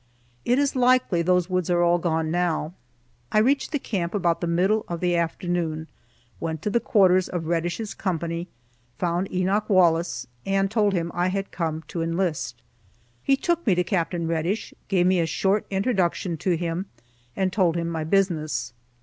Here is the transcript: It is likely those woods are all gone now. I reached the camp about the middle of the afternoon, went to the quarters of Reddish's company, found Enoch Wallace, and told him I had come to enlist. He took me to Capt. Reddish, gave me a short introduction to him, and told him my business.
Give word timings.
It 0.45 0.57
is 0.57 0.75
likely 0.75 1.21
those 1.21 1.47
woods 1.47 1.69
are 1.69 1.83
all 1.83 1.99
gone 1.99 2.31
now. 2.31 2.73
I 3.31 3.37
reached 3.37 3.71
the 3.71 3.77
camp 3.77 4.15
about 4.15 4.41
the 4.41 4.47
middle 4.47 4.83
of 4.87 4.99
the 4.99 5.15
afternoon, 5.15 5.85
went 6.39 6.63
to 6.63 6.71
the 6.71 6.79
quarters 6.79 7.29
of 7.29 7.45
Reddish's 7.45 7.93
company, 7.93 8.47
found 8.97 9.31
Enoch 9.31 9.69
Wallace, 9.69 10.25
and 10.43 10.71
told 10.71 10.93
him 10.93 11.11
I 11.13 11.27
had 11.27 11.51
come 11.51 11.83
to 11.89 12.01
enlist. 12.01 12.63
He 13.21 13.35
took 13.37 13.67
me 13.67 13.75
to 13.75 13.83
Capt. 13.83 14.15
Reddish, 14.17 14.73
gave 14.87 15.05
me 15.05 15.19
a 15.19 15.27
short 15.27 15.67
introduction 15.69 16.35
to 16.37 16.57
him, 16.57 16.87
and 17.35 17.53
told 17.53 17.77
him 17.77 17.87
my 17.87 18.03
business. 18.03 18.73